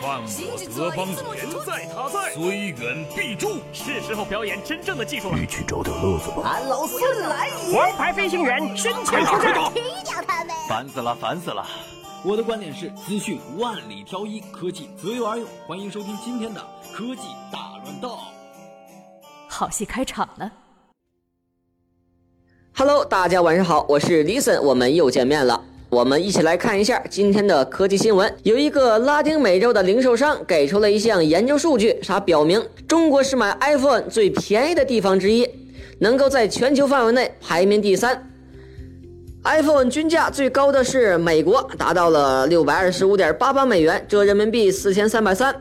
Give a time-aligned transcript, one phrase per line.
[0.00, 3.60] 犯我德邦人在他在，虽远必诛。
[3.70, 5.38] 是时候表演真正的技术了。
[5.38, 6.42] 一起找点乐子吧。
[6.44, 7.76] 俺老孙来也！
[7.76, 10.56] 王牌飞行员身前出战，踢掉他们！
[10.66, 11.66] 烦死了，烦死了！
[12.24, 15.46] 我的观点是：资讯万里挑一，科技择优而用。
[15.66, 16.60] 欢迎收听今天的
[16.94, 17.22] 科技
[17.52, 18.18] 大乱斗。
[19.48, 20.50] 好戏开场了。
[22.74, 25.62] Hello，大家晚上好，我是李森，我们又见面了。
[25.90, 28.32] 我们一起来看一下今天的科技新闻。
[28.44, 35.44] 有一个拉丁美洲的零售商给出了一项研究数据，啥表明中国是买 iPhone 最便宜的地方之一，
[35.98, 38.24] 能够在全球范围内排名第三。
[39.42, 45.52] iPhone 均价最高的是美国，达到了六百二十五点八八美元，折人民币四千三百三。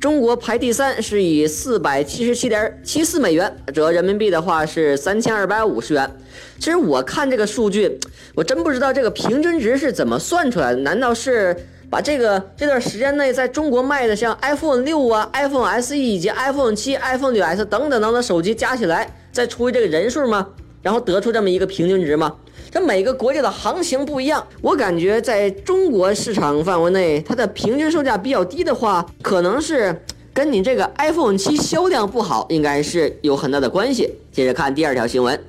[0.00, 6.10] 中国排第三，是以四百七十七点七四美元，折人民币的话是三千二百五十元。
[6.58, 8.00] 其实我看这个数据，
[8.34, 10.80] 我真不知道这个平均值是怎么算出来的？
[10.80, 11.54] 难道是
[11.90, 20.48] 把这个这段时间内在中国卖的像 iPhone 六啊、iPhone SE 以及 iPhone 七、iPhone 六 S 等等等等手机加起来，再除以这个人数吗？
[20.80, 22.36] 然后得出这么一个平均值吗？
[22.68, 30.02] 这每个国家的行情不一样，我感觉在中国市场范围内，它的平均售价比较低的话，可能是
[30.32, 34.14] 跟你这个 iPhone 七销量不好，应该是有很大的关系。
[34.30, 35.40] 接着看第二条新闻，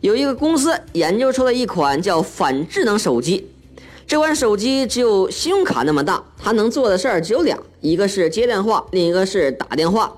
[0.00, 3.48] 有一个公司研究出了一款叫反智能手机，
[4.06, 10.12] 这款手机只有信用卡那么大，它能做的事儿只有俩，一个是接电话，另一个是打电话。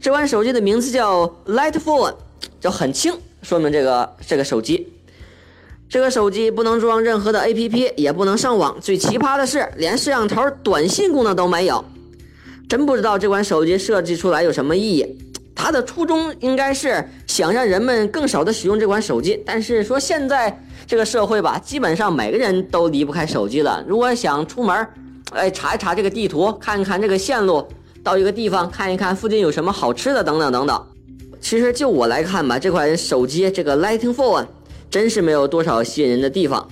[0.00, 2.14] 这款手机的名字叫 Light Phone，
[2.60, 4.91] 叫很轻，说明这个这个手机。
[5.92, 8.74] 这个手机不能装任何的 APP，也不能上网。
[8.80, 11.84] 最奇葩的是，连摄像头、短信功能都没有。
[12.66, 15.18] 真不知道这款手机设计出来有什么意义。
[15.54, 23.84] 它的初衷应该是想让人们更少的使用这款手机，但是说现在这个社会吧，基本上每个人都离不开手机了。
[23.86, 24.88] 如果想出门，
[25.32, 27.62] 哎，查一查这个地图，看一看这个线路，
[28.02, 30.86] 到一个地方看一看附近有什么好吃的，等等等等。
[31.38, 34.46] 其实就我来看吧，这款手机这个 Lighting Phone。
[34.92, 36.68] 真是没有多少吸引人的地方。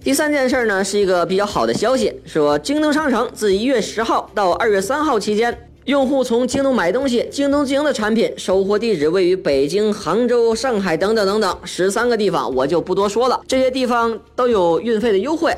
[0.00, 13.42] 第三件事呢，是一个比较好的消息，说京东商城自一月十号到二月三号期间，用户从京东买东西，京东经营的产品收货地址位于北京、杭州、上海等等等等十三个地方，我就不多说了。
[13.48, 15.52] 这些地方都有运费的优惠，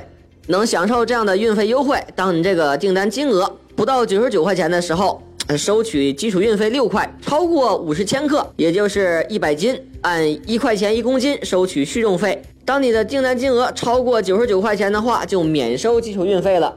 [0.47, 2.03] 能享受这样的运费优惠。
[2.15, 5.23] 当你这个订单金额不到九十九块钱的时候，
[5.59, 12.41] 收取基础运费六块，超过五十千克，也就是一百斤，按一块钱一公斤收取续重费。
[12.65, 16.73] 当你的订单金额超过九十九块钱的话，就免收基础运费了。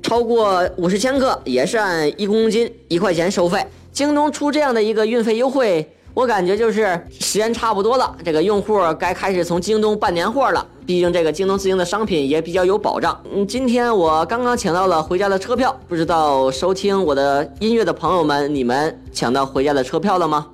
[0.00, 3.66] 超过五十千克也是按一公斤一块钱收费。
[3.90, 10.64] 京东出这样的一个运费优惠，我感觉就是时间差不多了，这个用户该开始从京东办年货了。
[10.86, 13.20] 毕竟这个京东自营的商品也比较有保障。
[13.34, 20.46] 嗯，今天我刚刚抢到了回家的车票，不知道收听我的音乐的朋友们，你们抢到回家的车票了吗？